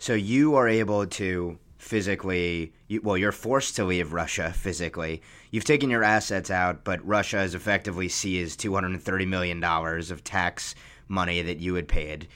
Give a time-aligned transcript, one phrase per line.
[0.00, 5.20] So you are able to physically, you, well, you're forced to leave Russia physically.
[5.50, 10.74] You've taken your assets out, but Russia has effectively seized $230 million of tax
[11.06, 12.28] money that you had paid.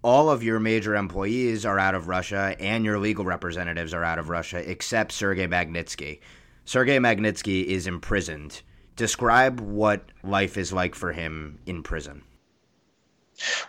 [0.00, 4.18] All of your major employees are out of Russia, and your legal representatives are out
[4.18, 6.20] of Russia, except Sergei Magnitsky.
[6.64, 8.62] Sergei Magnitsky is imprisoned.
[8.96, 12.22] Describe what life is like for him in prison.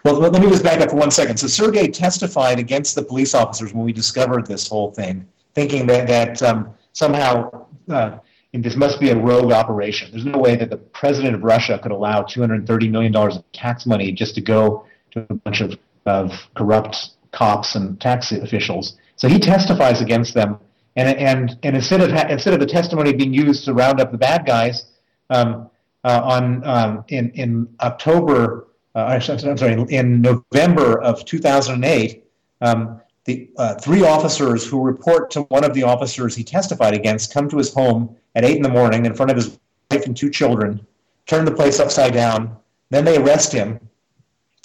[0.04, 1.38] Well, let me just back up for one second.
[1.38, 6.08] So Sergei testified against the police officers when we discovered this whole thing, thinking that,
[6.08, 8.20] that um, somehow uh,
[8.54, 10.12] this must be a rogue operation.
[10.12, 14.12] There's no way that the president of Russia could allow $230 million of tax money
[14.12, 18.98] just to go to a bunch of, of corrupt cops and tax officials.
[19.18, 20.60] So he testifies against them.
[20.96, 24.12] And, and, and instead, of ha- instead of the testimony being used to round up
[24.12, 24.86] the bad guys,
[25.30, 25.70] um,
[26.06, 32.24] uh, on um, in, in October uh, I'm sorry, in November of 2008,
[32.62, 37.34] um, the uh, three officers who report to one of the officers he testified against
[37.34, 39.60] come to his home at 8 in the morning in front of his
[39.92, 40.86] wife and two children,
[41.26, 42.56] turn the place upside down.
[42.92, 43.80] Then they arrest him.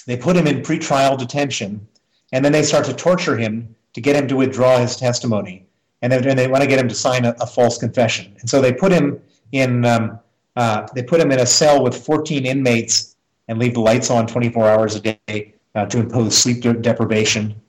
[0.06, 1.86] They put him in pretrial detention,
[2.32, 5.66] and then they start to torture him to get him to withdraw his testimony.
[6.02, 8.34] And and they want to get him to sign a, a, false confession.
[8.41, 9.20] And so they put him
[9.52, 10.19] in um,
[10.56, 13.09] uh, they put him in a cell with 14 inmates
[13.50, 17.60] and leave the lights on 24 hours a day uh, to impose sleep de- deprivation.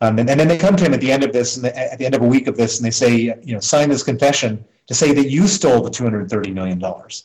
[0.00, 1.98] Um, and, and, then they come to him at the end of this, and at
[1.98, 4.64] the end of a week of this, and they say, you know, sign this confession
[4.86, 7.24] to say that you stole the 230 million dollars.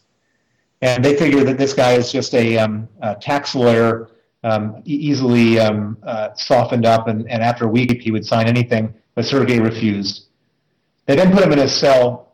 [0.81, 4.09] And they figure that this guy is just a, um, a tax lawyer,
[4.43, 8.93] um, easily um, uh, softened up, and, and after a week he would sign anything.
[9.15, 10.25] But Sergei refused.
[11.05, 12.33] They then put him in a cell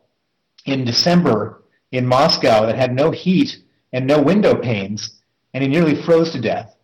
[0.64, 5.17] in December in Moscow that had no heat and no window panes
[5.54, 6.76] and he nearly froze to death.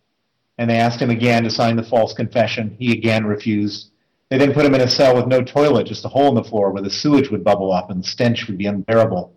[0.57, 2.75] And they asked him again to sign the false confession.
[2.79, 3.91] He again refused.
[4.29, 6.43] They then put him in a cell with no toilet, just a hole in the
[6.43, 9.33] floor where the sewage would bubble up and the stench would be unbearable.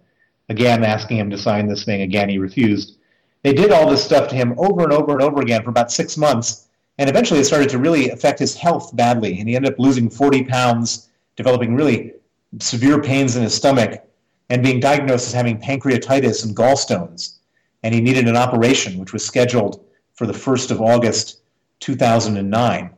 [0.48, 2.02] Again, asking him to sign this thing.
[2.02, 2.96] Again, he refused.
[3.42, 5.92] They did all this stuff to him over and over and over again for about
[5.92, 6.68] six months.
[6.96, 9.38] And eventually it started to really affect his health badly.
[9.38, 12.14] And he ended up losing 40 pounds, developing really
[12.58, 14.02] severe pains in his stomach,
[14.48, 17.37] and being diagnosed as having pancreatitis and gallstones
[17.82, 19.84] and he needed an operation, which was scheduled
[20.14, 21.40] for the 1st of August
[21.80, 22.90] 2009.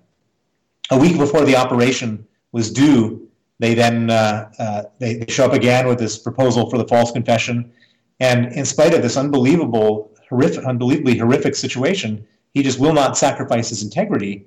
[0.91, 5.87] A week before the operation was due, they then uh, uh, they, show up again
[5.87, 7.71] with this proposal for the false confession,
[8.19, 13.69] and in spite of this unbelievable, horrific, unbelievably horrific situation, he just will not sacrifice
[13.69, 14.47] his integrity,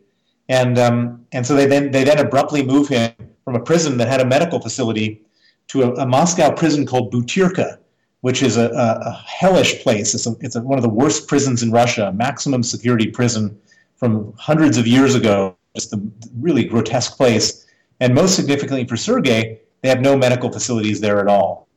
[0.50, 3.14] and um, and so they then they then abruptly move him
[3.46, 5.22] from a prison that had a medical facility
[5.68, 7.78] to a, a Moscow prison called Butyrka,
[8.24, 10.14] which is a, a, a hellish place.
[10.14, 13.60] It's, a, it's one of the worst prisons in Russia, a maximum security prison
[13.98, 16.02] from hundreds of years ago, just a
[16.40, 17.66] really grotesque place.
[18.00, 21.68] And most significantly for Sergei, they have no medical facilities there at all.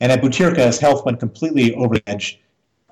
[0.00, 2.40] And at Butyrka, his health went completely over the edge,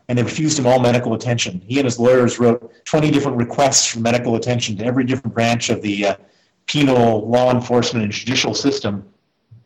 [0.09, 1.62] and they refused him all medical attention.
[1.67, 5.71] He and his lawyers wrote 20 different requests for medical attention to every different branch
[5.71, 6.17] of the uh,
[6.67, 9.09] penal, law enforcement, and judicial system.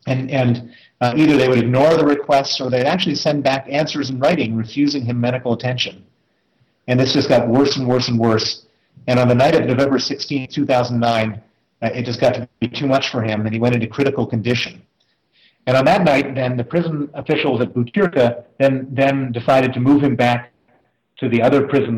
[0.07, 0.71] And, and
[1.03, 4.55] uh, either they would ignore the requests or they'd actually send back answers in writing
[4.55, 6.05] refusing him medical attention.
[6.87, 8.67] And this just got worse and worse and worse.
[9.07, 11.41] And on the night of November 16, 2009,
[11.81, 14.25] uh, it just got to be too much for him, and he went into critical
[14.25, 14.81] condition.
[15.67, 20.01] And on that night, then the prison officials at Butyrka then, then decided to move
[20.01, 20.53] him back
[21.17, 21.97] to the other prison,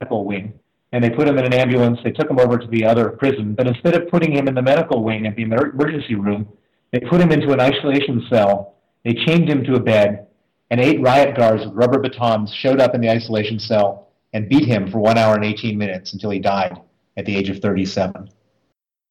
[0.00, 0.52] medical wing.
[0.92, 1.98] And they put him in an ambulance.
[2.04, 3.54] They took him over to the other prison.
[3.54, 6.46] But instead of putting him in the medical wing at the emergency room,
[6.92, 8.74] they put him into an isolation cell.
[9.04, 10.26] They chained him to a bed,
[10.70, 14.66] and eight riot guards with rubber batons showed up in the isolation cell and beat
[14.66, 16.78] him for one hour and 18 minutes until he died
[17.16, 18.30] at the age of 37.